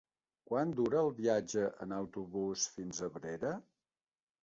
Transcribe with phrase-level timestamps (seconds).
[0.51, 3.57] Quant dura el viatge en autobús fins a Abrera?